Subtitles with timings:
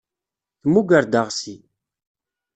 [0.61, 1.55] Tmugger-d aɣsi.